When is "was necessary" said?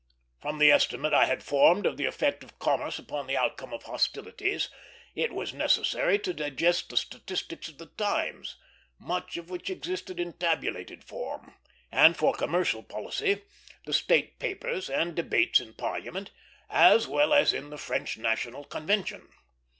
5.31-6.17